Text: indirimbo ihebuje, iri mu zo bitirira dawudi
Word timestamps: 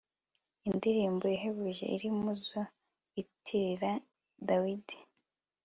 indirimbo 0.69 1.23
ihebuje, 1.35 1.85
iri 1.95 2.09
mu 2.19 2.31
zo 2.45 2.61
bitirira 3.13 3.91
dawudi 4.47 4.97